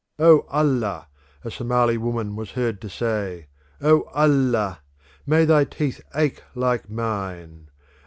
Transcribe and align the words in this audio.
"O 0.17 0.47
Allah!" 0.49 1.09
a 1.43 1.51
Somali 1.51 1.95
woman 1.95 2.35
was 2.35 2.49
heard 2.53 2.81
to 2.81 2.89
say, 2.89 3.49
"O 3.81 4.05
Allah! 4.15 4.79
May 5.27 5.45
thy 5.45 5.63
teeth 5.63 6.01
ache 6.15 6.41
like 6.55 6.89
mine! 6.89 7.69